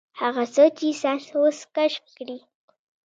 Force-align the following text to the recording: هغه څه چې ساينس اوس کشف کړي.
هغه 0.21 0.43
څه 0.53 0.63
چې 0.77 0.87
ساينس 1.01 1.25
اوس 1.37 1.59
کشف 1.75 2.05
کړي. 2.17 2.37